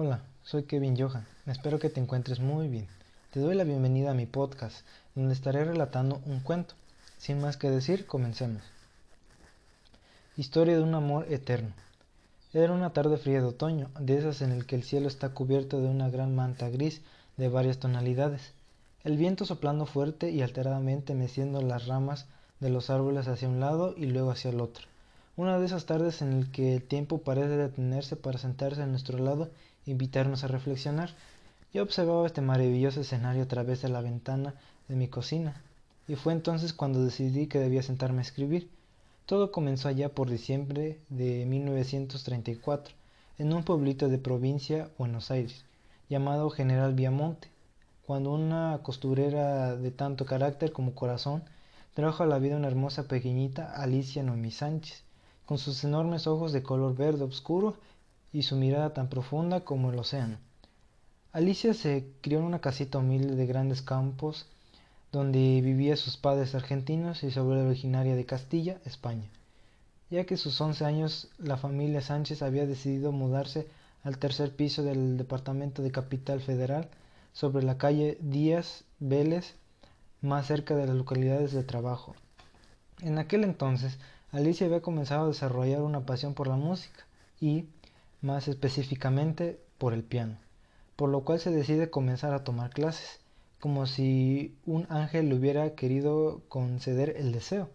Hola, 0.00 0.20
soy 0.44 0.62
Kevin 0.62 0.96
Johan. 0.96 1.26
Espero 1.46 1.80
que 1.80 1.90
te 1.90 1.98
encuentres 1.98 2.38
muy 2.38 2.68
bien. 2.68 2.86
Te 3.32 3.40
doy 3.40 3.56
la 3.56 3.64
bienvenida 3.64 4.12
a 4.12 4.14
mi 4.14 4.26
podcast, 4.26 4.86
donde 5.16 5.34
estaré 5.34 5.64
relatando 5.64 6.20
un 6.24 6.38
cuento. 6.38 6.76
Sin 7.16 7.40
más 7.40 7.56
que 7.56 7.68
decir, 7.68 8.06
comencemos. 8.06 8.62
Historia 10.36 10.76
de 10.76 10.84
un 10.84 10.94
amor 10.94 11.26
eterno. 11.28 11.72
Era 12.52 12.74
una 12.74 12.92
tarde 12.92 13.16
fría 13.16 13.40
de 13.40 13.48
otoño, 13.48 13.90
de 13.98 14.18
esas 14.18 14.40
en 14.40 14.52
el 14.52 14.66
que 14.66 14.76
el 14.76 14.84
cielo 14.84 15.08
está 15.08 15.30
cubierto 15.30 15.80
de 15.80 15.88
una 15.88 16.08
gran 16.10 16.32
manta 16.32 16.68
gris 16.68 17.00
de 17.36 17.48
varias 17.48 17.78
tonalidades. 17.78 18.52
El 19.02 19.16
viento 19.16 19.46
soplando 19.46 19.84
fuerte 19.84 20.30
y 20.30 20.42
alteradamente 20.42 21.14
meciendo 21.14 21.60
las 21.60 21.88
ramas 21.88 22.26
de 22.60 22.70
los 22.70 22.88
árboles 22.88 23.26
hacia 23.26 23.48
un 23.48 23.58
lado 23.58 23.94
y 23.96 24.06
luego 24.06 24.30
hacia 24.30 24.50
el 24.50 24.60
otro. 24.60 24.87
Una 25.38 25.56
de 25.60 25.66
esas 25.66 25.86
tardes 25.86 26.20
en 26.20 26.32
el 26.32 26.50
que 26.50 26.74
el 26.74 26.82
tiempo 26.82 27.18
parece 27.18 27.56
detenerse 27.56 28.16
para 28.16 28.40
sentarse 28.40 28.82
a 28.82 28.86
nuestro 28.86 29.18
lado 29.18 29.48
e 29.86 29.92
invitarnos 29.92 30.42
a 30.42 30.48
reflexionar. 30.48 31.10
Yo 31.72 31.84
observaba 31.84 32.26
este 32.26 32.40
maravilloso 32.40 33.02
escenario 33.02 33.44
a 33.44 33.46
través 33.46 33.80
de 33.80 33.88
la 33.88 34.00
ventana 34.00 34.54
de 34.88 34.96
mi 34.96 35.06
cocina, 35.06 35.62
y 36.08 36.16
fue 36.16 36.32
entonces 36.32 36.72
cuando 36.72 37.04
decidí 37.04 37.46
que 37.46 37.60
debía 37.60 37.84
sentarme 37.84 38.18
a 38.18 38.22
escribir. 38.22 38.68
Todo 39.26 39.52
comenzó 39.52 39.86
allá 39.86 40.08
por 40.08 40.28
diciembre 40.28 40.98
de 41.08 41.46
1934, 41.46 42.92
en 43.38 43.52
un 43.52 43.62
pueblito 43.62 44.08
de 44.08 44.18
provincia, 44.18 44.90
Buenos 44.98 45.30
Aires, 45.30 45.64
llamado 46.08 46.50
General 46.50 46.94
Viamonte, 46.94 47.46
cuando 48.04 48.32
una 48.32 48.80
costurera 48.82 49.76
de 49.76 49.92
tanto 49.92 50.26
carácter 50.26 50.72
como 50.72 50.96
corazón 50.96 51.44
trajo 51.94 52.24
a 52.24 52.26
la 52.26 52.40
vida 52.40 52.56
una 52.56 52.66
hermosa 52.66 53.04
pequeñita 53.04 53.72
Alicia 53.80 54.24
Noemí 54.24 54.50
Sánchez, 54.50 55.04
con 55.48 55.56
sus 55.56 55.82
enormes 55.82 56.26
ojos 56.26 56.52
de 56.52 56.62
color 56.62 56.94
verde 56.94 57.24
oscuro 57.24 57.74
y 58.34 58.42
su 58.42 58.54
mirada 58.56 58.92
tan 58.92 59.08
profunda 59.08 59.64
como 59.64 59.90
el 59.90 59.98
océano. 59.98 60.36
Alicia 61.32 61.72
se 61.72 62.06
crió 62.20 62.40
en 62.40 62.44
una 62.44 62.60
casita 62.60 62.98
humilde 62.98 63.34
de 63.34 63.46
grandes 63.46 63.80
campos 63.80 64.44
donde 65.10 65.62
vivían 65.62 65.96
sus 65.96 66.18
padres 66.18 66.54
argentinos 66.54 67.22
y 67.22 67.30
su 67.30 67.40
abuela 67.40 67.62
originaria 67.62 68.14
de 68.14 68.26
Castilla, 68.26 68.76
España. 68.84 69.26
Ya 70.10 70.26
que 70.26 70.34
a 70.34 70.36
sus 70.36 70.60
once 70.60 70.84
años 70.84 71.28
la 71.38 71.56
familia 71.56 72.02
Sánchez 72.02 72.42
había 72.42 72.66
decidido 72.66 73.10
mudarse 73.10 73.66
al 74.02 74.18
tercer 74.18 74.54
piso 74.54 74.82
del 74.82 75.16
departamento 75.16 75.80
de 75.80 75.92
Capital 75.92 76.42
Federal 76.42 76.90
sobre 77.32 77.64
la 77.64 77.78
calle 77.78 78.18
Díaz 78.20 78.84
Vélez, 79.00 79.54
más 80.20 80.46
cerca 80.46 80.76
de 80.76 80.86
las 80.86 80.96
localidades 80.96 81.52
de 81.52 81.64
trabajo. 81.64 82.14
En 83.00 83.16
aquel 83.16 83.44
entonces 83.44 83.98
Alicia 84.30 84.66
había 84.66 84.82
comenzado 84.82 85.24
a 85.24 85.28
desarrollar 85.28 85.80
una 85.80 86.04
pasión 86.04 86.34
por 86.34 86.48
la 86.48 86.56
música 86.56 87.06
y, 87.40 87.64
más 88.20 88.46
específicamente, 88.46 89.58
por 89.78 89.94
el 89.94 90.02
piano, 90.02 90.36
por 90.96 91.08
lo 91.08 91.22
cual 91.22 91.40
se 91.40 91.50
decide 91.50 91.88
comenzar 91.88 92.34
a 92.34 92.44
tomar 92.44 92.70
clases, 92.70 93.20
como 93.58 93.86
si 93.86 94.54
un 94.66 94.86
ángel 94.90 95.30
le 95.30 95.34
hubiera 95.34 95.74
querido 95.74 96.42
conceder 96.48 97.14
el 97.16 97.32
deseo. 97.32 97.70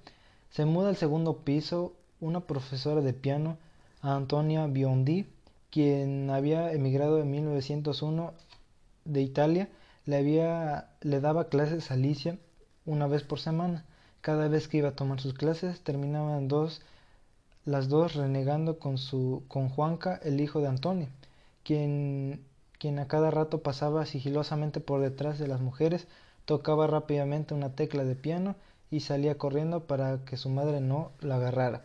Se 0.52 0.66
muda 0.66 0.90
al 0.90 0.96
segundo 0.96 1.38
piso 1.40 1.94
una 2.22 2.42
profesora 2.42 3.02
de 3.02 3.14
piano, 3.14 3.58
Antonia 4.02 4.68
Biondi, 4.68 5.26
quien 5.72 6.30
había 6.30 6.72
emigrado 6.72 7.20
en 7.20 7.32
1901 7.32 8.34
de 9.06 9.22
Italia, 9.24 9.70
le, 10.06 10.22
le 11.02 11.20
daba 11.20 11.50
clases 11.50 11.90
a 11.90 11.96
Alicia 11.96 12.38
una 12.86 13.08
vez 13.08 13.24
por 13.24 13.40
semana. 13.40 13.86
Cada 14.24 14.48
vez 14.48 14.70
que 14.70 14.78
iba 14.78 14.88
a 14.88 14.96
tomar 14.96 15.20
sus 15.20 15.34
clases 15.34 15.82
terminaban 15.82 16.48
dos, 16.48 16.82
las 17.66 17.90
dos 17.90 18.14
renegando 18.16 18.80
con, 18.80 18.98
su, 18.98 19.44
con 19.50 19.68
Juanca, 19.68 20.18
el 20.24 20.40
hijo 20.40 20.62
de 20.62 20.68
Antonio, 20.68 21.10
quien, 21.66 22.42
quien 22.80 23.00
a 23.00 23.08
cada 23.10 23.32
rato 23.32 23.62
pasaba 23.62 24.06
sigilosamente 24.06 24.80
por 24.80 25.02
detrás 25.02 25.40
de 25.40 25.50
las 25.50 25.60
mujeres, 25.60 26.08
tocaba 26.46 26.88
rápidamente 26.88 27.54
una 27.54 27.76
tecla 27.76 28.06
de 28.06 28.16
piano 28.16 28.56
y 28.90 29.02
salía 29.02 29.38
corriendo 29.38 29.88
para 29.88 30.24
que 30.24 30.38
su 30.38 30.48
madre 30.48 30.80
no 30.80 31.12
la 31.20 31.36
agarrara. 31.36 31.82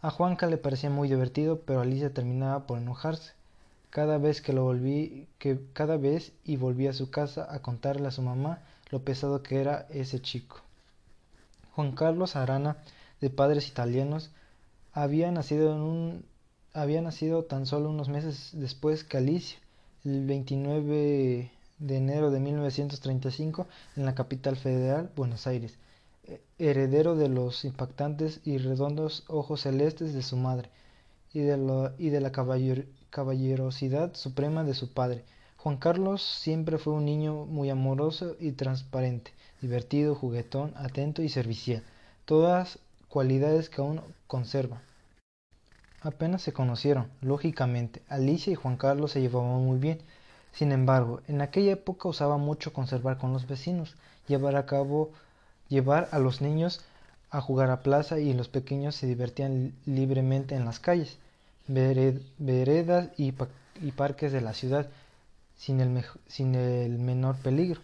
A 0.00 0.08
Juanca 0.08 0.46
le 0.46 0.56
parecía 0.56 0.88
muy 0.88 1.08
divertido, 1.08 1.60
pero 1.60 1.82
Alicia 1.82 2.14
terminaba 2.14 2.66
por 2.66 2.78
enojarse. 2.78 3.34
Cada 3.90 4.16
vez 4.16 4.40
que 4.40 4.54
lo 4.54 4.64
volví, 4.64 5.28
que 5.38 5.60
cada 5.74 5.98
vez 5.98 6.32
y 6.42 6.56
volvía 6.56 6.88
a 6.88 6.94
su 6.94 7.10
casa 7.10 7.46
a 7.50 7.60
contarle 7.60 8.08
a 8.08 8.12
su 8.12 8.22
mamá 8.22 8.60
lo 8.88 9.00
pesado 9.00 9.42
que 9.42 9.60
era 9.60 9.86
ese 9.90 10.22
chico. 10.22 10.62
Juan 11.80 11.92
Carlos 11.92 12.36
Arana, 12.36 12.76
de 13.22 13.30
padres 13.30 13.66
italianos, 13.66 14.30
había 14.92 15.30
nacido, 15.32 16.14
tan 17.44 17.64
solo 17.64 17.88
unos 17.88 18.10
meses 18.10 18.50
después 18.52 19.02
que 19.02 19.16
Alicia, 19.16 19.58
el 20.04 20.26
29 20.26 21.50
de 21.78 21.96
enero 21.96 22.30
de 22.30 22.38
1935, 22.38 23.66
en 23.96 24.04
la 24.04 24.14
capital 24.14 24.56
federal, 24.56 25.10
Buenos 25.16 25.46
Aires, 25.46 25.78
heredero 26.58 27.16
de 27.16 27.30
los 27.30 27.64
impactantes 27.64 28.42
y 28.44 28.58
redondos 28.58 29.24
ojos 29.28 29.62
celestes 29.62 30.12
de 30.12 30.22
su 30.22 30.36
madre 30.36 30.68
y 31.32 31.40
de, 31.40 31.92
y 31.96 32.10
de 32.10 32.20
la 32.20 32.30
caballerosidad 33.08 34.12
suprema 34.16 34.64
de 34.64 34.74
su 34.74 34.92
padre. 34.92 35.24
Juan 35.56 35.78
Carlos 35.78 36.20
siempre 36.22 36.76
fue 36.76 36.92
un 36.92 37.06
niño 37.06 37.46
muy 37.46 37.70
amoroso 37.70 38.36
y 38.38 38.52
transparente, 38.52 39.32
divertido, 39.60 40.14
juguetón, 40.14 40.72
atento 40.76 41.22
y 41.22 41.28
servicial, 41.28 41.82
todas 42.24 42.78
cualidades 43.08 43.68
que 43.68 43.80
aún 43.80 44.00
conserva. 44.26 44.80
Apenas 46.02 46.42
se 46.42 46.52
conocieron, 46.52 47.08
lógicamente, 47.20 48.02
Alicia 48.08 48.52
y 48.52 48.56
Juan 48.56 48.76
Carlos 48.76 49.12
se 49.12 49.20
llevaban 49.20 49.64
muy 49.64 49.78
bien. 49.78 50.00
Sin 50.52 50.72
embargo, 50.72 51.20
en 51.28 51.42
aquella 51.42 51.72
época 51.72 52.08
usaba 52.08 52.38
mucho 52.38 52.72
conservar 52.72 53.18
con 53.18 53.32
los 53.32 53.46
vecinos, 53.46 53.96
llevar 54.26 54.56
a 54.56 54.66
cabo, 54.66 55.12
llevar 55.68 56.08
a 56.12 56.18
los 56.18 56.40
niños 56.40 56.80
a 57.30 57.40
jugar 57.40 57.70
a 57.70 57.82
plaza 57.82 58.18
y 58.18 58.32
los 58.32 58.48
pequeños 58.48 58.96
se 58.96 59.06
divertían 59.06 59.74
libremente 59.86 60.54
en 60.54 60.64
las 60.64 60.80
calles, 60.80 61.18
veredas 61.68 63.10
y, 63.16 63.32
parques 63.92 64.32
de 64.32 64.40
la 64.40 64.54
ciudad, 64.54 64.88
sin 65.56 65.80
el 65.80 66.98
menor 66.98 67.36
peligro 67.36 67.80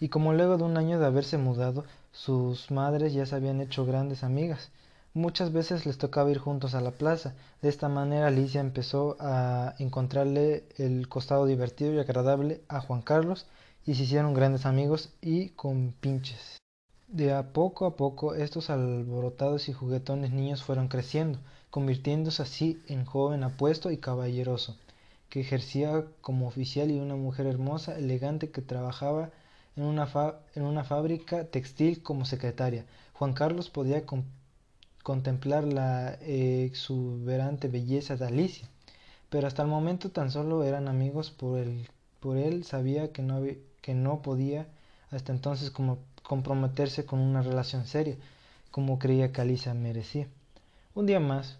y 0.00 0.08
como 0.08 0.32
luego 0.32 0.56
de 0.58 0.64
un 0.64 0.76
año 0.76 0.98
de 0.98 1.06
haberse 1.06 1.38
mudado, 1.38 1.84
sus 2.12 2.70
madres 2.70 3.12
ya 3.12 3.26
se 3.26 3.34
habían 3.34 3.60
hecho 3.60 3.84
grandes 3.84 4.22
amigas. 4.22 4.70
Muchas 5.14 5.52
veces 5.52 5.86
les 5.86 5.98
tocaba 5.98 6.30
ir 6.30 6.38
juntos 6.38 6.74
a 6.74 6.80
la 6.80 6.92
plaza. 6.92 7.34
De 7.62 7.68
esta 7.68 7.88
manera 7.88 8.28
Alicia 8.28 8.60
empezó 8.60 9.16
a 9.18 9.74
encontrarle 9.78 10.64
el 10.76 11.08
costado 11.08 11.46
divertido 11.46 11.92
y 11.94 11.98
agradable 11.98 12.60
a 12.68 12.80
Juan 12.80 13.02
Carlos 13.02 13.46
y 13.84 13.94
se 13.94 14.04
hicieron 14.04 14.34
grandes 14.34 14.66
amigos 14.66 15.10
y 15.20 15.48
compinches. 15.50 16.58
De 17.08 17.32
a 17.32 17.54
poco 17.54 17.86
a 17.86 17.96
poco 17.96 18.34
estos 18.34 18.68
alborotados 18.68 19.68
y 19.68 19.72
juguetones 19.72 20.30
niños 20.30 20.62
fueron 20.62 20.88
creciendo, 20.88 21.38
convirtiéndose 21.70 22.42
así 22.42 22.82
en 22.86 23.06
joven 23.06 23.42
apuesto 23.44 23.90
y 23.90 23.96
caballeroso, 23.96 24.76
que 25.30 25.40
ejercía 25.40 26.04
como 26.20 26.46
oficial 26.46 26.90
y 26.90 27.00
una 27.00 27.16
mujer 27.16 27.46
hermosa, 27.46 27.98
elegante 27.98 28.50
que 28.50 28.60
trabajaba 28.60 29.30
en 29.78 29.84
una, 29.84 30.08
en 30.56 30.64
una 30.64 30.82
fábrica 30.82 31.44
textil 31.44 32.02
como 32.02 32.24
secretaria. 32.24 32.84
Juan 33.12 33.32
Carlos 33.32 33.70
podía 33.70 34.02
contemplar 35.04 35.62
la 35.64 36.14
exuberante 36.20 37.68
belleza 37.68 38.16
de 38.16 38.26
Alicia, 38.26 38.68
pero 39.30 39.46
hasta 39.46 39.62
el 39.62 39.68
momento 39.68 40.10
tan 40.10 40.32
solo 40.32 40.64
eran 40.64 40.88
amigos 40.88 41.30
por, 41.30 41.58
el, 41.60 41.88
por 42.18 42.36
él 42.36 42.64
sabía 42.64 43.12
que 43.12 43.22
no, 43.22 43.40
que 43.80 43.94
no 43.94 44.20
podía 44.20 44.66
hasta 45.12 45.32
entonces 45.32 45.70
como 45.70 45.98
comprometerse 46.24 47.06
con 47.06 47.20
una 47.20 47.42
relación 47.42 47.86
seria, 47.86 48.16
como 48.72 48.98
creía 48.98 49.30
que 49.30 49.42
Alicia 49.42 49.74
merecía. 49.74 50.26
Un 50.96 51.06
día 51.06 51.20
más, 51.20 51.56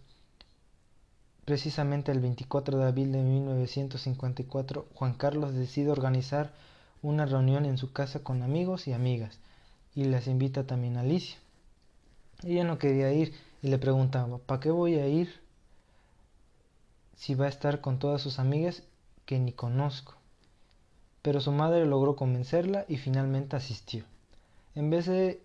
precisamente 1.45 2.11
el 2.11 2.19
24 2.19 2.79
de 2.79 2.85
abril 2.85 3.13
de 3.13 3.23
1954, 3.23 4.89
Juan 4.95 5.15
Carlos 5.15 5.55
decide 5.55 5.93
organizar 5.93 6.53
una 7.03 7.27
reunión 7.27 7.65
en 7.65 7.79
su 7.79 7.93
casa 7.93 8.23
con 8.23 8.43
amigos 8.43 8.89
y 8.89 8.93
amigas 8.93 9.39
y 9.95 10.05
les 10.05 10.27
invita 10.27 10.65
también 10.65 10.97
a 10.97 11.01
Alicia. 11.01 11.39
Ella 12.45 12.65
no 12.65 12.79
quería 12.79 13.13
ir 13.13 13.35
y 13.63 13.69
le 13.69 13.79
preguntaba, 13.79 14.39
¿para 14.39 14.61
qué 14.61 14.71
voy 14.71 14.95
a 14.95 15.09
ir 15.09 15.41
si 17.17 17.35
va 17.35 17.47
a 17.47 17.49
estar 17.49 17.81
con 17.81 17.99
todas 17.99 18.23
sus 18.23 18.39
amigas 18.39 18.85
que 19.27 19.39
ni 19.39 19.53
conozco? 19.53 20.15
Pero 21.23 21.41
su 21.41 21.53
madre 21.53 21.85
logró 21.85 22.17
convencerla 22.17 22.85
y 22.89 22.97
finalmente 22.97 23.57
asistió. 23.57 24.05
En 24.75 24.91
vez 24.91 25.07
de 25.07 25.41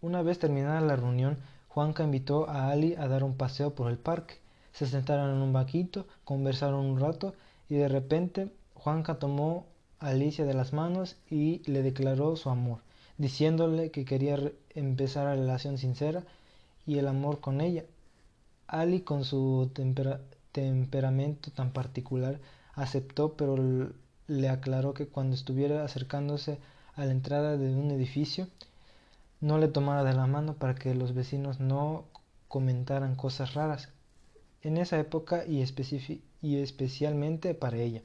una 0.00 0.22
vez 0.22 0.38
terminada 0.38 0.80
la 0.80 0.96
reunión, 0.96 1.38
Juanca 1.68 2.04
invitó 2.04 2.48
a 2.48 2.70
Ali 2.70 2.94
a 2.94 3.08
dar 3.08 3.24
un 3.24 3.36
paseo 3.36 3.74
por 3.74 3.90
el 3.90 3.98
parque. 3.98 4.38
Se 4.72 4.86
sentaron 4.86 5.34
en 5.34 5.42
un 5.42 5.52
vaquito, 5.52 6.06
conversaron 6.24 6.84
un 6.84 7.00
rato 7.00 7.34
y 7.68 7.74
de 7.74 7.88
repente 7.88 8.52
Juanca 8.74 9.18
tomó 9.18 9.66
Alicia 9.98 10.44
de 10.44 10.54
las 10.54 10.72
manos 10.72 11.16
y 11.30 11.62
le 11.70 11.82
declaró 11.82 12.36
su 12.36 12.50
amor, 12.50 12.80
diciéndole 13.16 13.90
que 13.90 14.04
quería 14.04 14.38
empezar 14.74 15.24
la 15.24 15.34
relación 15.34 15.78
sincera 15.78 16.24
y 16.86 16.98
el 16.98 17.08
amor 17.08 17.40
con 17.40 17.60
ella. 17.60 17.84
Ali 18.66 19.00
con 19.00 19.24
su 19.24 19.70
temperamento 20.52 21.50
tan 21.50 21.70
particular, 21.72 22.40
aceptó, 22.74 23.34
pero 23.34 23.56
le 24.26 24.48
aclaró 24.48 24.92
que 24.92 25.08
cuando 25.08 25.34
estuviera 25.34 25.84
acercándose 25.84 26.58
a 26.94 27.04
la 27.06 27.12
entrada 27.12 27.56
de 27.56 27.74
un 27.74 27.90
edificio, 27.90 28.48
no 29.40 29.58
le 29.58 29.68
tomara 29.68 30.04
de 30.04 30.14
la 30.14 30.26
mano 30.26 30.54
para 30.54 30.74
que 30.74 30.94
los 30.94 31.14
vecinos 31.14 31.60
no 31.60 32.04
comentaran 32.48 33.16
cosas 33.16 33.54
raras. 33.54 33.88
En 34.62 34.76
esa 34.76 34.98
época 34.98 35.44
y, 35.46 35.64
y 36.42 36.56
especialmente 36.58 37.54
para 37.54 37.76
ella, 37.78 38.02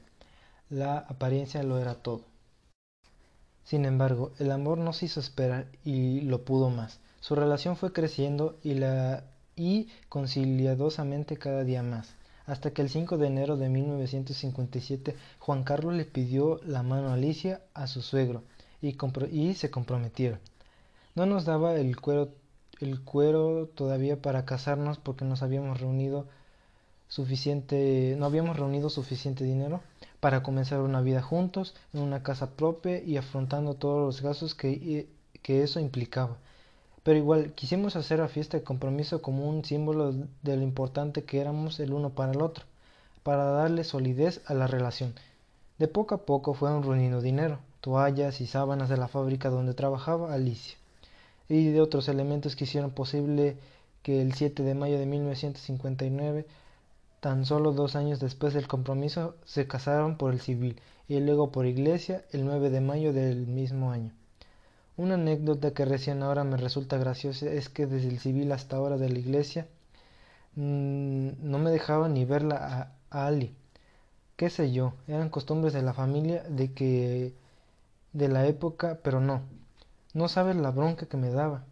la 0.72 0.96
apariencia 0.96 1.62
lo 1.62 1.78
era 1.78 1.96
todo. 1.96 2.22
Sin 3.62 3.84
embargo, 3.84 4.32
el 4.38 4.50
amor 4.50 4.78
no 4.78 4.94
se 4.94 5.04
hizo 5.04 5.20
esperar 5.20 5.66
y 5.84 6.22
lo 6.22 6.46
pudo 6.46 6.70
más. 6.70 6.98
Su 7.20 7.34
relación 7.34 7.76
fue 7.76 7.92
creciendo 7.92 8.58
y, 8.62 8.74
la, 8.74 9.24
y 9.54 9.88
conciliadosamente 10.08 11.36
cada 11.36 11.62
día 11.64 11.82
más, 11.82 12.14
hasta 12.46 12.70
que 12.70 12.80
el 12.80 12.88
5 12.88 13.18
de 13.18 13.26
enero 13.26 13.58
de 13.58 13.68
1957 13.68 15.14
Juan 15.40 15.62
Carlos 15.62 15.94
le 15.94 16.06
pidió 16.06 16.58
la 16.64 16.82
mano 16.82 17.10
a 17.10 17.14
Alicia 17.14 17.60
a 17.74 17.86
su 17.86 18.00
suegro 18.00 18.42
y, 18.80 18.96
y 19.30 19.54
se 19.54 19.70
comprometieron. 19.70 20.40
No 21.14 21.26
nos 21.26 21.44
daba 21.44 21.74
el 21.74 22.00
cuero, 22.00 22.30
el 22.80 23.02
cuero 23.02 23.68
todavía 23.74 24.22
para 24.22 24.46
casarnos 24.46 24.96
porque 24.96 25.26
nos 25.26 25.42
habíamos 25.42 25.78
reunido 25.78 26.26
suficiente, 27.08 28.16
no 28.18 28.24
habíamos 28.24 28.56
reunido 28.56 28.88
suficiente 28.88 29.44
dinero 29.44 29.82
para 30.22 30.44
comenzar 30.44 30.78
una 30.82 31.00
vida 31.00 31.20
juntos 31.20 31.74
en 31.92 32.00
una 32.00 32.22
casa 32.22 32.50
propia 32.50 33.02
y 33.02 33.16
afrontando 33.16 33.74
todos 33.74 34.06
los 34.06 34.22
gastos 34.22 34.54
que, 34.54 35.08
que 35.42 35.64
eso 35.64 35.80
implicaba. 35.80 36.36
Pero 37.02 37.18
igual 37.18 37.54
quisimos 37.54 37.96
hacer 37.96 38.20
la 38.20 38.28
fiesta 38.28 38.56
de 38.56 38.62
compromiso 38.62 39.20
como 39.20 39.48
un 39.48 39.64
símbolo 39.64 40.12
de 40.12 40.56
lo 40.56 40.62
importante 40.62 41.24
que 41.24 41.40
éramos 41.40 41.80
el 41.80 41.92
uno 41.92 42.10
para 42.10 42.30
el 42.30 42.40
otro, 42.40 42.64
para 43.24 43.46
darle 43.46 43.82
solidez 43.82 44.42
a 44.46 44.54
la 44.54 44.68
relación. 44.68 45.12
De 45.80 45.88
poco 45.88 46.14
a 46.14 46.18
poco 46.18 46.54
fueron 46.54 46.84
reuniendo 46.84 47.20
dinero, 47.20 47.58
toallas 47.80 48.40
y 48.40 48.46
sábanas 48.46 48.88
de 48.88 48.98
la 48.98 49.08
fábrica 49.08 49.50
donde 49.50 49.74
trabajaba 49.74 50.32
Alicia, 50.32 50.78
y 51.48 51.72
de 51.72 51.80
otros 51.80 52.06
elementos 52.06 52.54
que 52.54 52.62
hicieron 52.62 52.92
posible 52.92 53.56
que 54.04 54.22
el 54.22 54.34
7 54.34 54.62
de 54.62 54.74
mayo 54.76 55.00
de 55.00 55.06
1959, 55.06 56.46
tan 57.22 57.46
solo 57.46 57.70
dos 57.70 57.94
años 57.94 58.18
después 58.18 58.52
del 58.52 58.66
compromiso, 58.66 59.36
se 59.44 59.68
casaron 59.68 60.16
por 60.16 60.32
el 60.32 60.40
civil 60.40 60.80
y 61.06 61.20
luego 61.20 61.52
por 61.52 61.66
iglesia 61.66 62.24
el 62.32 62.44
9 62.44 62.68
de 62.68 62.80
mayo 62.80 63.12
del 63.12 63.46
mismo 63.46 63.92
año. 63.92 64.12
Una 64.96 65.14
anécdota 65.14 65.72
que 65.72 65.84
recién 65.84 66.24
ahora 66.24 66.42
me 66.42 66.56
resulta 66.56 66.98
graciosa 66.98 67.46
es 67.46 67.68
que 67.68 67.86
desde 67.86 68.08
el 68.08 68.18
civil 68.18 68.50
hasta 68.50 68.74
ahora 68.74 68.96
de 68.96 69.08
la 69.08 69.20
iglesia 69.20 69.68
mmm, 70.56 71.28
no 71.38 71.60
me 71.60 71.70
dejaba 71.70 72.08
ni 72.08 72.24
verla 72.24 72.56
a, 72.56 73.16
a, 73.16 73.26
Ali. 73.28 73.54
Qué 74.36 74.50
sé 74.50 74.72
yo, 74.72 74.94
eran 75.06 75.30
costumbres 75.30 75.72
de 75.72 75.82
la 75.82 75.94
familia 75.94 76.42
de 76.48 76.72
que 76.72 77.34
de 78.12 78.28
la 78.28 78.46
época, 78.48 78.98
pero 79.04 79.20
no. 79.20 79.42
No 80.12 80.26
sabes 80.26 80.56
la 80.56 80.72
bronca 80.72 81.06
que 81.06 81.16
me 81.16 81.30
daba. 81.30 81.64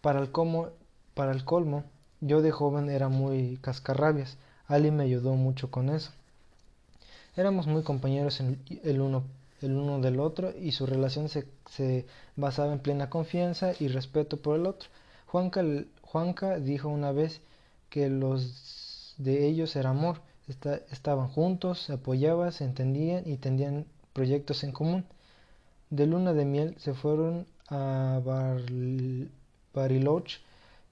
Para 0.00 0.18
el, 0.18 0.32
como, 0.32 0.70
para 1.14 1.30
el 1.30 1.44
colmo, 1.44 1.84
yo 2.24 2.42
de 2.42 2.50
joven 2.50 2.88
era 2.90 3.08
muy 3.08 3.58
cascarrabias. 3.60 4.36
Ali 4.66 4.90
me 4.90 5.04
ayudó 5.04 5.34
mucho 5.34 5.70
con 5.70 5.90
eso. 5.90 6.10
Éramos 7.36 7.66
muy 7.66 7.82
compañeros 7.82 8.40
el 8.40 9.00
uno 9.00 9.24
el 9.64 9.76
uno 9.76 10.00
del 10.00 10.20
otro 10.20 10.52
y 10.58 10.72
su 10.72 10.86
relación 10.86 11.28
se, 11.28 12.06
basaba 12.36 12.72
en 12.72 12.80
plena 12.80 13.10
confianza 13.10 13.72
y 13.78 13.88
respeto 13.88 14.36
por 14.38 14.58
el 14.58 14.66
otro. 14.66 14.88
Juanca, 15.26 15.62
Juanca 16.02 16.58
dijo 16.58 16.88
una 16.88 17.12
vez 17.12 17.40
que 17.88 18.08
los 18.08 19.14
de 19.18 19.46
ellos 19.46 19.74
era 19.76 19.90
amor, 19.90 20.20
estaban 20.90 21.28
juntos, 21.28 21.80
se 21.80 21.94
apoyaban, 21.94 22.52
se 22.52 22.64
entendían 22.64 23.22
y 23.26 23.36
tenían 23.36 23.86
proyectos 24.12 24.64
en 24.64 24.72
común. 24.72 25.04
De 25.90 26.06
luna 26.06 26.32
de 26.32 26.44
miel 26.44 26.74
se 26.78 26.94
fueron 26.94 27.46
a 27.68 28.20
Bar 28.24 28.60
Bariloche 29.72 30.40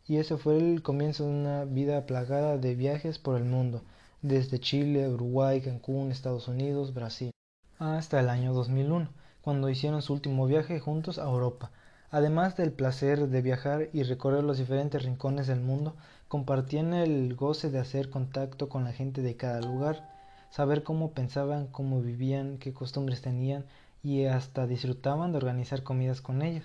y 0.06 0.16
ese 0.16 0.37
fue 0.37 0.58
el 0.58 0.82
comienzo 0.82 1.25
de 1.25 1.31
una 1.31 1.64
vida 1.64 2.06
plagada 2.06 2.58
de 2.58 2.75
viajes 2.75 3.19
por 3.19 3.37
el 3.37 3.44
mundo, 3.44 3.82
desde 4.20 4.60
Chile, 4.60 5.08
Uruguay, 5.08 5.60
Cancún, 5.60 6.10
Estados 6.10 6.49
Unidos, 6.49 6.94
Brasil 6.94 7.31
hasta 7.78 8.20
el 8.20 8.28
año 8.28 8.52
2001, 8.52 9.08
cuando 9.40 9.69
hicieron 9.69 10.02
su 10.02 10.12
último 10.12 10.46
viaje 10.46 10.78
juntos 10.78 11.19
a 11.19 11.25
Europa. 11.25 11.70
Además 12.10 12.56
del 12.56 12.72
placer 12.72 13.28
de 13.28 13.43
viajar 13.43 13.88
y 13.93 14.02
recorrer 14.02 14.44
los 14.44 14.58
diferentes 14.58 15.02
rincones 15.02 15.46
del 15.46 15.60
mundo, 15.60 15.96
compartían 16.28 16.94
el 16.94 17.34
goce 17.34 17.70
de 17.70 17.78
hacer 17.78 18.10
contacto 18.10 18.69
con 18.69 18.84
la 18.84 18.93
gente 18.93 19.22
de 19.22 19.37
cada 19.37 19.60
lugar, 19.60 20.08
saber 20.50 20.82
cómo 20.82 21.12
pensaban, 21.12 21.66
cómo 21.66 22.02
vivían, 22.02 22.58
qué 22.58 22.72
costumbres 22.72 23.22
tenían 23.22 23.64
y 24.02 24.26
hasta 24.26 24.66
disfrutaban 24.66 25.32
de 25.32 25.38
organizar 25.38 25.82
comidas 25.82 26.20
con 26.20 26.43
ellos. 26.43 26.64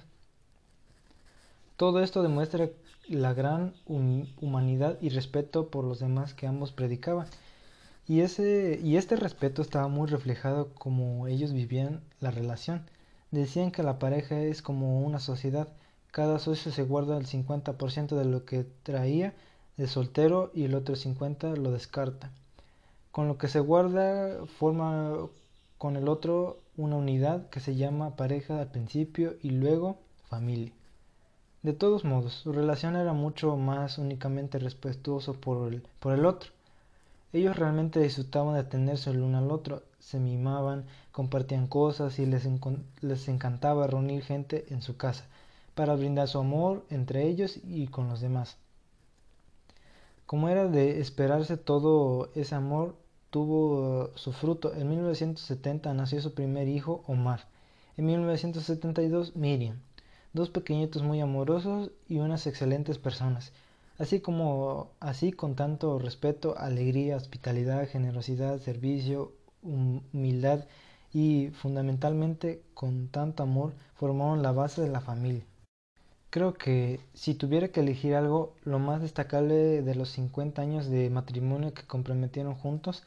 Todo 1.78 2.02
esto 2.02 2.24
demuestra 2.24 2.70
la 3.08 3.34
gran 3.34 3.74
humanidad 3.88 4.98
y 5.00 5.10
respeto 5.10 5.70
por 5.70 5.86
los 5.86 6.00
demás 6.00 6.34
que 6.34 6.48
ambos 6.48 6.72
predicaban 6.72 7.28
y, 8.08 8.22
ese, 8.22 8.80
y 8.82 8.96
este 8.96 9.18
respeto 9.18 9.62
estaba 9.62 9.88
muy 9.90 10.08
reflejado 10.08 10.74
como 10.74 11.28
ellos 11.28 11.52
vivían 11.52 12.02
la 12.22 12.32
relación. 12.32 12.86
Decían 13.32 13.72
que 13.72 13.84
la 13.84 14.00
pareja 14.00 14.40
es 14.40 14.62
como 14.62 15.02
una 15.02 15.20
sociedad, 15.20 15.68
cada 16.12 16.40
socio 16.40 16.72
se 16.72 16.84
guarda 16.84 17.18
el 17.18 17.28
50% 17.28 18.16
de 18.16 18.26
lo 18.26 18.46
que 18.46 18.66
traía 18.84 19.34
de 19.76 19.88
soltero 19.88 20.52
y 20.54 20.64
el 20.64 20.74
otro 20.74 20.96
50% 20.96 21.58
lo 21.58 21.72
descarta. 21.72 22.32
Con 23.12 23.28
lo 23.28 23.38
que 23.38 23.50
se 23.50 23.60
guarda 23.60 24.46
forma 24.58 25.28
con 25.78 25.98
el 25.98 26.08
otro 26.08 26.58
una 26.78 26.96
unidad 26.96 27.50
que 27.50 27.60
se 27.60 27.76
llama 27.76 28.16
pareja 28.16 28.62
al 28.62 28.72
principio 28.72 29.36
y 29.44 29.50
luego 29.52 29.98
familia. 30.30 30.77
De 31.64 31.74
todos 31.74 32.06
modos, 32.06 32.34
su 32.34 32.54
relación 32.54 32.96
era 32.96 33.14
mucho 33.14 33.58
más 33.58 33.98
únicamente 33.98 34.60
respetuoso 34.60 35.34
por 35.34 35.74
el, 35.74 35.82
por 36.00 36.14
el 36.14 36.26
otro. 36.26 36.52
Ellos 37.34 37.58
realmente 37.58 38.00
disfrutaban 38.00 38.56
de 38.56 38.64
tenerse 38.64 39.10
el 39.10 39.22
uno 39.22 39.40
al 39.40 39.52
otro, 39.52 39.84
se 40.00 40.20
mimaban, 40.20 40.86
compartían 41.12 41.68
cosas 41.68 42.20
y 42.20 42.26
les, 42.26 42.48
les 43.02 43.28
encantaba 43.28 43.88
reunir 43.88 44.24
gente 44.24 44.66
en 44.70 44.82
su 44.82 44.98
casa 44.98 45.26
para 45.76 45.96
brindar 45.96 46.28
su 46.28 46.40
amor 46.40 46.86
entre 46.90 47.28
ellos 47.28 47.60
y 47.64 47.88
con 47.88 48.08
los 48.08 48.22
demás. 48.22 48.58
Como 50.26 50.50
era 50.50 50.68
de 50.68 51.00
esperarse 51.00 51.56
todo 51.58 52.30
ese 52.36 52.56
amor 52.56 52.96
tuvo 53.30 54.10
su 54.16 54.32
fruto. 54.32 54.74
En 54.74 54.90
1970 54.90 55.94
nació 55.94 56.22
su 56.22 56.34
primer 56.34 56.68
hijo, 56.68 57.04
Omar. 57.08 57.48
En 57.96 58.06
1972, 58.06 59.36
Miriam. 59.36 59.80
Dos 60.34 60.50
pequeñitos 60.50 61.04
muy 61.04 61.22
amorosos 61.22 61.92
y 62.08 62.20
unas 62.20 62.48
excelentes 62.48 62.98
personas 62.98 63.52
así 63.98 64.20
como 64.20 64.92
así 65.00 65.32
con 65.32 65.56
tanto 65.56 66.00
respeto, 66.00 66.58
alegría, 66.58 67.18
hospitalidad, 67.18 67.88
generosidad, 67.88 68.60
servicio, 68.60 69.34
humildad 69.64 70.66
y 71.14 71.50
fundamentalmente 71.50 72.62
con 72.74 73.08
tanto 73.10 73.44
amor 73.44 73.74
formaron 73.96 74.44
la 74.44 74.52
base 74.52 74.82
de 74.82 74.90
la 74.90 75.02
familia. 75.02 75.44
Creo 76.30 76.54
que 76.54 77.00
si 77.14 77.34
tuviera 77.34 77.70
que 77.70 77.80
elegir 77.80 78.14
algo, 78.16 78.54
lo 78.64 78.80
más 78.80 79.02
destacable 79.02 79.82
de 79.82 79.96
los 79.96 80.10
50 80.10 80.62
años 80.62 80.88
de 80.90 81.10
matrimonio 81.10 81.74
que 81.74 81.84
comprometieron 81.84 82.56
juntos 82.56 83.04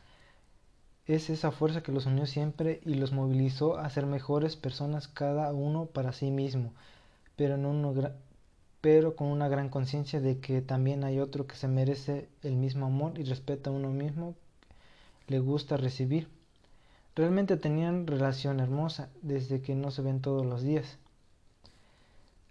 es 1.06 1.28
esa 1.28 1.50
fuerza 1.50 1.82
que 1.82 1.92
los 1.92 2.06
unió 2.06 2.26
siempre 2.26 2.80
y 2.84 2.94
los 2.94 3.12
movilizó 3.12 3.78
a 3.78 3.90
ser 3.90 4.06
mejores 4.06 4.56
personas 4.56 5.08
cada 5.08 5.52
uno 5.52 5.86
para 5.86 6.12
sí 6.12 6.30
mismo, 6.30 6.72
pero 8.80 9.16
con 9.16 9.28
una 9.28 9.48
gran 9.48 9.70
conciencia 9.70 10.20
de 10.20 10.40
que 10.40 10.60
también 10.60 11.04
hay 11.04 11.20
otro 11.20 11.46
que 11.46 11.56
se 11.56 11.68
merece 11.68 12.28
el 12.42 12.54
mismo 12.56 12.84
amor 12.86 13.18
y 13.18 13.24
respeta 13.24 13.70
a 13.70 13.72
uno 13.72 13.88
mismo, 13.88 14.34
le 15.26 15.38
gusta 15.38 15.78
recibir. 15.78 16.28
Realmente 17.16 17.56
tenían 17.56 18.06
relación 18.06 18.60
hermosa 18.60 19.08
desde 19.22 19.62
que 19.62 19.74
no 19.74 19.90
se 19.90 20.02
ven 20.02 20.20
todos 20.20 20.44
los 20.44 20.62
días. 20.62 20.98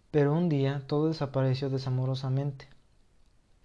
Pero 0.09 0.33
un 0.33 0.49
día 0.49 0.81
todo 0.87 1.07
desapareció 1.07 1.69
desamorosamente. 1.69 2.67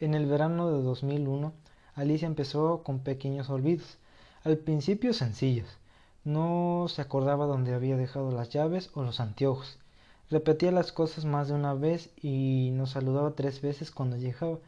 En 0.01 0.15
el 0.15 0.27
verano 0.27 0.71
de 0.71 0.83
2001, 0.83 1.55
Alicia 1.95 2.27
empezó 2.27 2.83
con 2.83 2.99
pequeños 2.99 3.49
olvidos, 3.49 3.97
al 4.43 4.59
principio 4.59 5.15
sencillos. 5.15 5.79
No 6.23 6.87
se 6.89 7.01
acordaba 7.01 7.47
dónde 7.47 7.73
había 7.73 7.97
dejado 7.97 8.31
las 8.31 8.51
llaves 8.51 8.91
o 8.93 9.03
los 9.03 9.21
anteojos 9.21 9.79
Repetía 10.31 10.73
las 10.73 10.93
cosas 10.93 11.25
más 11.25 11.49
de 11.49 11.55
una 11.55 11.75
vez 11.75 12.11
y 12.21 12.71
nos 12.73 12.91
saludaba 12.91 13.35
tres 13.35 13.61
veces 13.61 13.91
cuando 13.91 14.17
llegaba. 14.17 14.59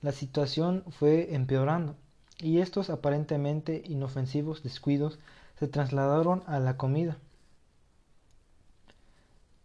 La 0.00 0.12
situación 0.12 0.84
fue 0.90 1.34
empeorando 1.34 1.96
y 2.40 2.58
estos 2.58 2.90
aparentemente 2.90 3.82
inofensivos 3.86 4.62
descuidos 4.62 5.18
se 5.58 5.66
trasladaron 5.66 6.42
a 6.46 6.60
la 6.60 6.76
comida. 6.76 7.18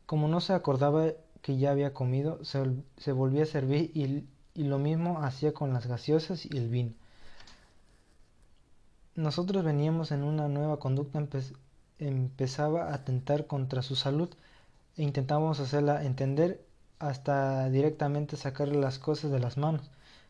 Como 0.05 0.27
no 0.27 0.41
se 0.41 0.53
acordaba 0.53 1.11
que 1.41 1.57
ya 1.57 1.71
había 1.71 1.93
comido, 1.93 2.39
se, 2.43 3.11
volvía 3.11 3.43
a 3.43 3.45
servir 3.45 3.91
y, 3.93 4.27
lo 4.63 4.79
mismo 4.79 5.21
hacía 5.21 5.53
con 5.53 5.73
las 5.73 5.87
gaseosas 5.87 6.45
y 6.45 6.57
el 6.57 6.69
vino. 6.69 6.93
nosotros 9.15 9.63
veníamos 9.63 10.11
en 10.11 10.23
una 10.23 10.47
nueva 10.47 10.77
conducta, 10.77 11.23
empezaba 11.99 12.89
a 12.89 12.93
atentar 12.95 13.45
contra 13.47 13.81
su 13.81 13.95
salud 13.95 14.29
intentábamos 14.97 15.59
hacerla 15.59 16.03
entender 16.03 16.65
hasta 16.99 17.69
directamente 17.69 18.37
sacarle 18.37 18.79
las 18.79 18.99
cosas 18.99 19.31
de 19.31 19.39
las 19.39 19.57
manos. 19.57 19.89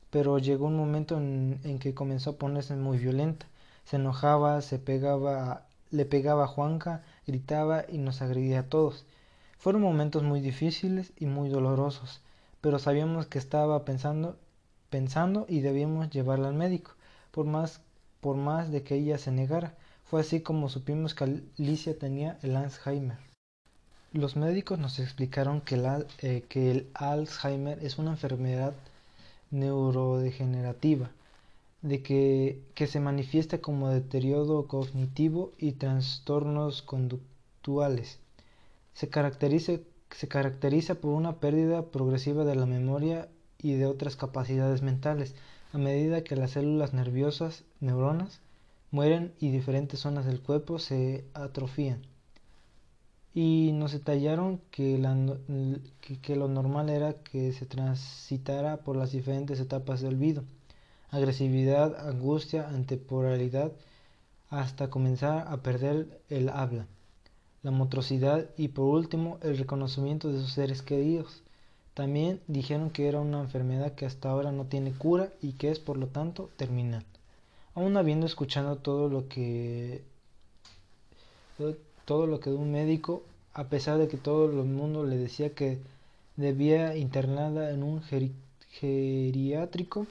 Pero 0.09 0.37
llegó 0.37 0.67
un 0.67 0.77
momento 0.77 1.17
en, 1.17 1.59
en 1.63 1.79
que 1.79 1.93
comenzó 1.93 2.31
a 2.31 2.37
ponerse 2.37 2.75
muy 2.75 2.97
violenta. 2.97 3.45
Se 3.85 3.97
enojaba, 3.97 4.61
se 4.61 4.79
pegaba, 4.79 5.67
le 5.91 6.05
pegaba 6.05 6.45
a 6.45 6.47
Juanca, 6.47 7.03
gritaba 7.27 7.85
y 7.87 7.97
nos 7.97 8.21
agredía 8.21 8.61
a 8.61 8.69
todos. 8.69 9.05
Fueron 9.63 9.81
momentos 9.81 10.23
muy 10.23 10.41
difíciles 10.41 11.13
y 11.17 11.25
muy 11.25 11.47
dolorosos, 11.49 12.21
pero 12.59 12.79
sabíamos 12.79 13.27
que 13.27 13.39
estaba 13.39 13.85
pensando, 13.85 14.37
pensando 14.89 15.45
y 15.47 15.61
debíamos 15.61 16.09
llevarla 16.09 16.49
al 16.49 16.53
médico, 16.53 16.91
por 17.31 17.45
más, 17.45 17.81
por 18.19 18.35
más 18.35 18.71
de 18.71 18.83
que 18.83 18.95
ella 18.95 19.17
se 19.17 19.31
negara. 19.31 19.77
Fue 20.03 20.21
así 20.21 20.41
como 20.41 20.67
supimos 20.69 21.15
que 21.15 21.23
Alicia 21.57 21.97
tenía 21.97 22.37
el 22.41 22.55
Alzheimer. 22.57 23.32
Los 24.13 24.35
médicos 24.35 24.79
nos 24.79 24.99
explicaron 24.99 25.61
que, 25.61 25.75
eh, 26.21 26.45
que 26.47 26.71
el 26.71 26.87
Alzheimer 26.93 27.83
es 27.83 27.97
una 27.97 28.11
enfermedad 28.11 28.73
neurodegenerativa, 29.51 31.11
de 31.81 32.01
que, 32.01 32.61
se 32.87 32.99
manifiesta 32.99 33.57
como 33.59 33.89
deterioro 33.89 34.67
cognitivo 34.67 35.51
y 35.57 35.73
trastornos 35.73 36.81
conductuales 36.81 38.19
se 38.93 39.09
caracteriza, 39.09 39.73
se 40.11 40.27
caracteriza 40.27 40.95
por 40.95 41.13
una 41.13 41.39
pérdida 41.39 41.87
progresiva 41.87 42.45
de 42.45 42.55
la 42.55 42.65
memoria 42.65 43.29
y 43.57 43.73
de 43.73 43.85
otras 43.85 44.15
capacidades 44.15 44.81
mentales 44.81 45.35
a 45.73 45.77
medida 45.77 46.23
que 46.23 46.35
las 46.35 46.51
células 46.51 46.93
nerviosas, 46.93 47.63
neuronas, 47.79 48.41
mueren 48.91 49.33
y 49.39 49.49
diferentes 49.49 50.01
zonas 50.01 50.25
del 50.25 50.41
cuerpo 50.41 50.77
se 50.77 51.25
atrofían. 51.33 52.12
Y 53.33 53.71
nos 53.73 53.91
detallaron 53.93 54.61
que, 54.71 55.01
que, 56.21 56.35
lo 56.35 56.47
normal 56.47 56.89
era 56.89 57.13
que 57.13 57.51
se 57.53 57.65
transitara 57.65 58.77
por 58.77 58.95
las 58.95 59.11
diferentes 59.11 59.59
etapas 59.59 60.01
del 60.01 60.15
olvido, 60.15 60.43
agresividad, 61.09 62.07
angustia, 62.07 62.69
antemporalidad, 62.69 63.71
hasta 64.49 64.89
comenzar 64.89 65.47
a 65.47 65.57
perder 65.63 66.21
el 66.29 66.49
habla 66.49 66.85
la 67.63 67.71
motricidad 67.71 68.49
y 68.57 68.67
por 68.67 68.85
último 68.85 69.39
el 69.41 69.57
reconocimiento 69.57 70.31
de 70.31 70.39
sus 70.39 70.51
seres 70.51 70.81
queridos. 70.81 71.41
También 71.93 72.41
dijeron 72.47 72.89
que 72.89 73.07
era 73.07 73.21
una 73.21 73.39
enfermedad 73.39 73.93
que 73.93 74.05
hasta 74.05 74.29
ahora 74.29 74.51
no 74.51 74.65
tiene 74.65 74.91
cura 74.91 75.29
y 75.41 75.53
que 75.53 75.71
es 75.71 75.79
por 75.79 75.97
lo 75.97 76.07
tanto 76.07 76.49
terminal. 76.57 77.05
Aún 77.73 77.95
habiendo 77.97 78.25
escuchado 78.25 78.77
todo 78.77 79.09
lo 79.09 79.29
que 79.29 80.03
todo 82.05 82.27
lo 82.27 82.39
que 82.39 82.49
de 82.49 82.55
un 82.55 82.71
médico, 82.71 83.23
a 83.53 83.65
pesar 83.65 83.97
de 83.97 84.07
que 84.07 84.17
todo 84.17 84.45
el 84.45 84.67
mundo 84.67 85.03
le 85.05 85.17
decía 85.17 85.53
que 85.53 85.79
debía 86.35 86.95
internada 86.97 87.71
en 87.71 87.83
un 87.83 88.01
geriátrico 88.69 90.07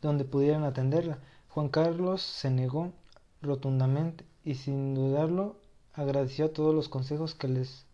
donde 0.00 0.24
pudieran 0.24 0.64
atenderla, 0.64 1.18
Juan 1.48 1.68
Carlos 1.68 2.22
se 2.22 2.50
negó 2.50 2.92
rotundamente 3.40 4.24
y 4.44 4.54
sin 4.54 4.94
dudarlo 4.94 5.56
agradeció 5.94 6.50
todos 6.50 6.74
los 6.74 6.88
consejos 6.88 7.34
que 7.34 7.48
les 7.48 7.84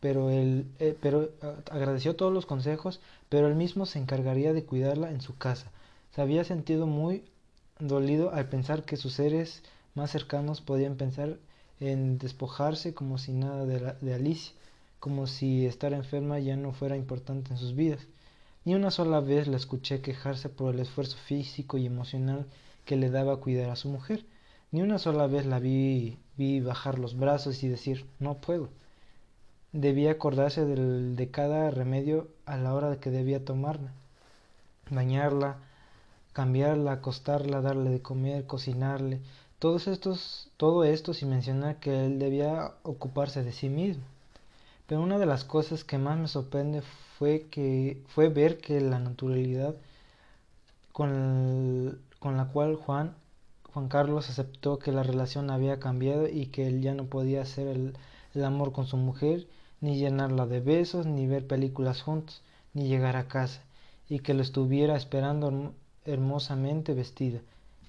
pero 0.00 0.30
él 0.30 0.66
eh, 0.78 0.96
pero 1.00 1.28
agradeció 1.70 2.16
todos 2.16 2.32
los 2.32 2.46
consejos 2.46 3.00
pero 3.28 3.48
él 3.48 3.54
mismo 3.54 3.84
se 3.84 3.98
encargaría 3.98 4.52
de 4.52 4.64
cuidarla 4.64 5.10
en 5.10 5.20
su 5.20 5.36
casa. 5.36 5.70
Se 6.14 6.22
había 6.22 6.44
sentido 6.44 6.86
muy 6.86 7.24
dolido 7.78 8.32
al 8.32 8.48
pensar 8.48 8.84
que 8.84 8.96
sus 8.96 9.14
seres 9.14 9.62
más 9.94 10.10
cercanos 10.10 10.60
podían 10.60 10.96
pensar 10.96 11.38
en 11.80 12.18
despojarse 12.18 12.94
como 12.94 13.18
si 13.18 13.32
nada 13.32 13.66
de, 13.66 13.94
de 14.00 14.14
Alicia 14.14 14.54
como 15.00 15.26
si 15.26 15.66
estar 15.66 15.92
enferma 15.92 16.38
ya 16.38 16.56
no 16.56 16.72
fuera 16.72 16.96
importante 16.96 17.52
en 17.52 17.58
sus 17.58 17.74
vidas 17.74 18.06
ni 18.64 18.74
una 18.74 18.90
sola 18.90 19.20
vez 19.20 19.48
la 19.48 19.56
escuché 19.56 20.02
quejarse 20.02 20.48
por 20.48 20.74
el 20.74 20.80
esfuerzo 20.80 21.16
físico 21.16 21.78
y 21.78 21.86
emocional 21.86 22.46
que 22.84 22.96
le 22.96 23.10
daba 23.10 23.40
cuidar 23.40 23.70
a 23.70 23.76
su 23.76 23.88
mujer 23.88 24.24
ni 24.72 24.82
una 24.82 24.98
sola 24.98 25.26
vez 25.26 25.46
la 25.46 25.58
vi, 25.58 26.18
vi 26.36 26.60
bajar 26.60 26.98
los 26.98 27.16
brazos 27.18 27.62
y 27.64 27.68
decir 27.68 28.06
no 28.20 28.34
puedo. 28.36 28.68
Debía 29.72 30.12
acordarse 30.12 30.64
de 30.64 31.30
cada 31.30 31.70
remedio 31.70 32.28
a 32.46 32.56
la 32.56 32.74
hora 32.74 33.00
que 33.00 33.10
debía 33.10 33.44
tomarla. 33.44 33.92
Bañarla, 34.88 35.58
cambiarla, 36.32 36.92
acostarla, 36.92 37.60
darle 37.60 37.90
de 37.90 38.00
comer, 38.00 38.46
cocinarle, 38.46 39.20
todos 39.60 39.86
estos, 39.86 40.50
todo 40.56 40.84
esto 40.84 41.14
sin 41.14 41.30
mencionar 41.30 41.76
que 41.80 42.06
él 42.06 42.18
debía 42.18 42.72
ocuparse 42.82 43.44
de 43.44 43.52
sí 43.52 43.68
mismo. 43.68 44.02
Pero 44.88 45.02
una 45.02 45.18
de 45.18 45.26
las 45.26 45.44
cosas 45.44 45.84
que 45.84 45.98
más 45.98 46.18
me 46.18 46.28
sorprende 46.28 46.82
fue 47.18 47.46
que 47.50 48.02
fue 48.08 48.28
ver 48.28 48.58
que 48.58 48.80
la 48.80 48.98
naturalidad 48.98 49.76
con, 50.92 52.00
con 52.18 52.36
la 52.36 52.46
cual 52.46 52.76
Juan 52.76 53.14
Juan 53.72 53.88
Carlos 53.88 54.28
aceptó 54.28 54.80
que 54.80 54.90
la 54.90 55.04
relación 55.04 55.50
había 55.50 55.78
cambiado 55.78 56.26
y 56.28 56.46
que 56.46 56.66
él 56.66 56.82
ya 56.82 56.92
no 56.94 57.04
podía 57.04 57.42
hacer 57.42 57.68
el, 57.68 58.44
amor 58.44 58.72
con 58.72 58.86
su 58.86 58.96
mujer, 58.96 59.46
ni 59.80 59.96
llenarla 59.96 60.46
de 60.46 60.60
besos, 60.60 61.06
ni 61.06 61.26
ver 61.26 61.46
películas 61.46 62.02
juntos, 62.02 62.42
ni 62.74 62.88
llegar 62.88 63.16
a 63.16 63.28
casa, 63.28 63.62
y 64.08 64.20
que 64.20 64.34
lo 64.34 64.42
estuviera 64.42 64.96
esperando 64.96 65.72
hermosamente 66.04 66.94
vestida, 66.94 67.40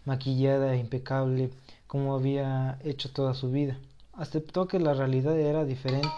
maquillada 0.05 0.73
e 0.73 0.77
impecable, 0.77 1.51
como 1.87 2.15
había 2.15 2.79
hecho 2.83 3.11
toda 3.11 3.33
su 3.33 3.51
vida. 3.51 3.77
Aceptó 4.13 4.67
que 4.67 4.79
la 4.79 4.93
realidad 4.93 5.39
era 5.39 5.65
diferente. 5.65 6.09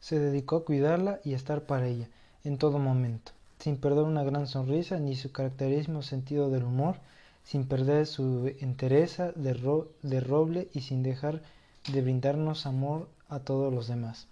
Se 0.00 0.18
dedicó 0.18 0.56
a 0.56 0.64
cuidarla 0.64 1.20
y 1.24 1.32
a 1.32 1.36
estar 1.36 1.62
para 1.62 1.86
ella 1.86 2.08
en 2.44 2.58
todo 2.58 2.78
momento, 2.78 3.32
sin 3.58 3.76
perder 3.76 4.04
una 4.04 4.24
gran 4.24 4.46
sonrisa 4.46 4.98
ni 4.98 5.14
su 5.14 5.32
característico 5.32 6.02
sentido 6.02 6.50
del 6.50 6.64
humor, 6.64 6.96
sin 7.44 7.66
perder 7.66 8.06
su 8.06 8.52
entereza 8.60 9.32
de, 9.32 9.84
de 10.02 10.20
roble 10.20 10.68
y 10.72 10.80
sin 10.80 11.02
dejar 11.02 11.42
de 11.90 12.02
brindarnos 12.02 12.66
amor 12.66 13.08
a 13.28 13.40
todos 13.40 13.72
los 13.72 13.88
demás. 13.88 14.26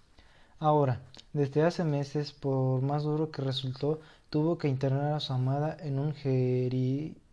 Ahora, 0.59 1.01
desde 1.33 1.63
hace 1.63 1.83
meses, 1.83 2.31
por 2.33 2.81
más 2.81 3.03
duro 3.03 3.31
que 3.31 3.41
resultó, 3.41 3.99
tuvo 4.29 4.57
que 4.57 4.67
internar 4.67 5.13
a 5.13 5.19
su 5.19 5.33
amada 5.33 5.75
en 5.81 5.97
un 5.97 6.13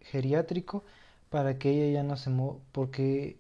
geriátrico 0.03 0.85
para 1.31 1.59
que 1.59 1.71
ella 1.71 1.93
ya 2.01 2.03
no 2.03 2.17
se 2.17 2.31
porque 2.73 3.37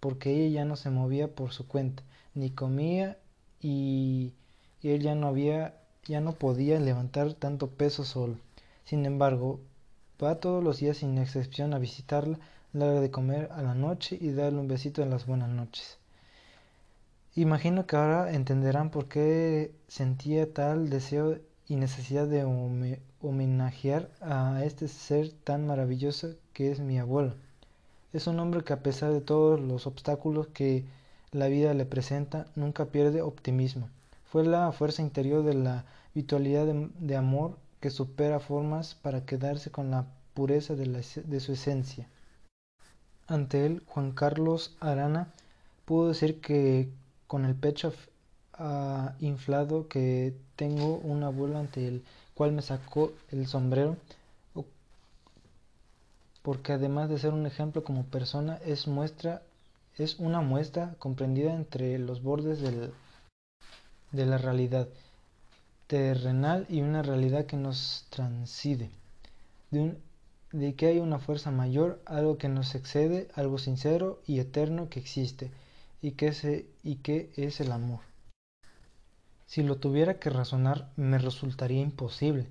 porque 0.00 0.30
ella 0.32 0.60
ya 0.60 0.64
no 0.64 0.76
se 0.76 0.90
movía 0.90 1.34
por 1.34 1.52
su 1.52 1.66
cuenta, 1.66 2.02
ni 2.34 2.50
comía 2.50 3.18
y, 3.60 4.34
y 4.82 4.90
él 4.90 5.02
ya 5.02 5.14
no 5.14 5.28
había 5.28 5.74
ya 6.04 6.20
no 6.20 6.32
podía 6.32 6.78
levantar 6.80 7.34
tanto 7.34 7.68
peso 7.68 8.04
solo. 8.04 8.36
Sin 8.84 9.06
embargo, 9.06 9.60
Va 10.22 10.40
todos 10.40 10.64
los 10.64 10.78
días 10.78 10.96
sin 10.96 11.18
excepción 11.18 11.74
a 11.74 11.78
visitarla, 11.78 12.38
darle 12.72 13.00
de 13.00 13.10
comer 13.10 13.50
a 13.52 13.60
la 13.60 13.74
noche 13.74 14.16
y 14.18 14.30
darle 14.30 14.60
un 14.60 14.68
besito 14.68 15.02
en 15.02 15.10
las 15.10 15.26
buenas 15.26 15.50
noches. 15.50 15.98
Imagino 17.34 17.86
que 17.86 17.96
ahora 17.96 18.32
entenderán 18.32 18.90
por 18.90 19.08
qué 19.08 19.74
sentía 19.88 20.50
tal 20.50 20.88
deseo 20.88 21.38
y 21.68 21.76
necesidad 21.76 22.26
de 22.26 22.46
homenajear 23.22 24.10
a 24.20 24.62
este 24.64 24.88
ser 24.88 25.30
tan 25.32 25.66
maravilloso 25.66 26.34
que 26.52 26.70
es 26.70 26.80
mi 26.80 26.98
abuelo. 26.98 27.34
Es 28.12 28.26
un 28.26 28.38
hombre 28.40 28.64
que 28.64 28.72
a 28.72 28.82
pesar 28.82 29.12
de 29.12 29.20
todos 29.20 29.60
los 29.60 29.86
obstáculos 29.86 30.46
que 30.48 30.84
la 31.32 31.48
vida 31.48 31.74
le 31.74 31.84
presenta, 31.84 32.46
nunca 32.54 32.86
pierde 32.86 33.22
optimismo. 33.22 33.88
Fue 34.24 34.44
la 34.44 34.72
fuerza 34.72 35.02
interior 35.02 35.44
de 35.44 35.54
la 35.54 35.84
vitalidad 36.14 36.66
de 36.66 37.16
amor 37.16 37.58
que 37.80 37.90
supera 37.90 38.40
formas 38.40 38.94
para 38.94 39.24
quedarse 39.24 39.70
con 39.70 39.90
la 39.90 40.06
pureza 40.34 40.74
de, 40.74 41.40
su 41.40 41.52
esencia. 41.52 42.08
Ante 43.26 43.66
él, 43.66 43.82
Juan 43.86 44.12
Carlos 44.12 44.76
Arana 44.80 45.32
pudo 45.84 46.08
decir 46.08 46.40
que 46.40 46.88
con 47.26 47.44
el 47.44 47.54
pecho 47.54 47.92
ah, 48.54 49.14
inflado 49.20 49.88
que 49.88 50.34
tengo 50.56 50.96
un 50.98 51.22
abuelo 51.22 51.58
ante 51.58 51.86
el 51.88 52.04
cual 52.36 52.52
me 52.52 52.62
sacó 52.62 53.12
el 53.32 53.48
sombrero, 53.48 53.96
porque 56.42 56.74
además 56.74 57.08
de 57.08 57.18
ser 57.18 57.32
un 57.32 57.46
ejemplo 57.46 57.82
como 57.82 58.04
persona, 58.04 58.60
es 58.64 58.86
muestra 58.86 59.42
es 59.98 60.18
una 60.18 60.42
muestra 60.42 60.94
comprendida 60.98 61.54
entre 61.54 61.98
los 61.98 62.22
bordes 62.22 62.60
de 62.60 64.26
la 64.26 64.38
realidad 64.38 64.88
terrenal 65.86 66.66
y 66.68 66.82
una 66.82 67.02
realidad 67.02 67.46
que 67.46 67.56
nos 67.56 68.06
transcide, 68.10 68.90
de, 69.70 69.96
de 70.52 70.74
que 70.74 70.86
hay 70.86 70.98
una 70.98 71.18
fuerza 71.18 71.50
mayor, 71.50 72.02
algo 72.04 72.36
que 72.36 72.48
nos 72.48 72.74
excede, 72.74 73.28
algo 73.34 73.56
sincero 73.56 74.20
y 74.26 74.40
eterno 74.40 74.90
que 74.90 75.00
existe, 75.00 75.50
y 76.02 76.12
que, 76.12 76.28
ese, 76.28 76.66
y 76.84 76.96
que 76.96 77.30
es 77.36 77.60
el 77.60 77.72
amor. 77.72 78.00
Si 79.46 79.62
lo 79.62 79.76
tuviera 79.76 80.18
que 80.18 80.28
razonar, 80.28 80.90
me 80.96 81.18
resultaría 81.18 81.80
imposible. 81.80 82.46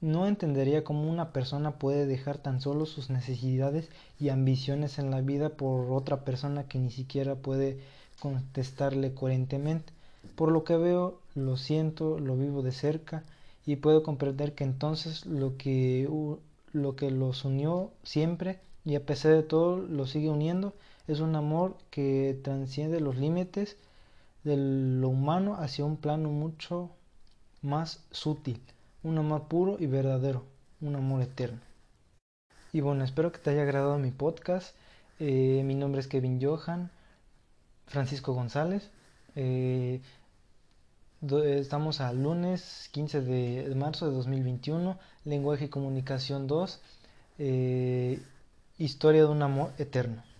no 0.00 0.26
entendería 0.26 0.84
cómo 0.84 1.10
una 1.10 1.32
persona 1.32 1.78
puede 1.78 2.04
dejar 2.06 2.36
tan 2.36 2.60
solo 2.60 2.84
sus 2.84 3.08
necesidades 3.08 3.88
y 4.20 4.28
ambiciones 4.28 4.98
en 4.98 5.10
la 5.10 5.22
vida 5.22 5.48
por 5.48 5.90
otra 5.90 6.24
persona 6.24 6.68
que 6.68 6.78
ni 6.78 6.90
siquiera 6.90 7.36
puede 7.36 7.78
contestarle 8.20 9.14
coherentemente. 9.14 9.92
Por 10.36 10.52
lo 10.52 10.64
que 10.64 10.76
veo, 10.76 11.20
lo 11.34 11.56
siento, 11.56 12.18
lo 12.18 12.36
vivo 12.36 12.62
de 12.62 12.72
cerca 12.72 13.24
y 13.64 13.76
puedo 13.76 14.02
comprender 14.02 14.54
que 14.54 14.64
entonces 14.64 15.24
lo 15.24 15.56
que, 15.56 16.08
lo 16.72 16.96
que 16.96 17.10
los 17.10 17.44
unió 17.46 17.90
siempre 18.02 18.60
y 18.84 18.96
a 18.96 19.06
pesar 19.06 19.32
de 19.32 19.42
todo 19.42 19.78
lo 19.78 20.06
sigue 20.06 20.28
uniendo 20.28 20.74
es 21.08 21.20
un 21.20 21.34
amor 21.36 21.76
que 21.90 22.38
transciende 22.42 23.00
los 23.00 23.16
límites 23.16 23.76
de 24.44 24.56
lo 24.56 25.08
humano 25.08 25.56
hacia 25.56 25.84
un 25.84 25.96
plano 25.96 26.28
mucho 26.28 26.90
más 27.62 28.04
sutil, 28.10 28.60
un 29.02 29.18
amor 29.18 29.48
puro 29.48 29.76
y 29.80 29.86
verdadero, 29.86 30.44
un 30.80 30.96
amor 30.96 31.22
eterno. 31.22 31.60
Y 32.72 32.80
bueno, 32.80 33.04
espero 33.04 33.30
que 33.30 33.38
te 33.38 33.50
haya 33.50 33.62
agradado 33.62 33.98
mi 33.98 34.10
podcast. 34.10 34.74
Eh, 35.20 35.62
mi 35.64 35.76
nombre 35.76 36.00
es 36.00 36.08
Kevin 36.08 36.40
Johan 36.42 36.90
Francisco 37.86 38.34
González. 38.34 38.90
Eh, 39.36 40.00
estamos 41.44 42.00
al 42.00 42.20
lunes 42.20 42.88
15 42.90 43.20
de 43.20 43.74
marzo 43.76 44.08
de 44.08 44.16
2021, 44.16 44.98
lenguaje 45.24 45.66
y 45.66 45.68
comunicación 45.68 46.48
2, 46.48 46.80
eh, 47.38 48.20
historia 48.78 49.22
de 49.22 49.28
un 49.28 49.42
amor 49.42 49.72
eterno. 49.78 50.24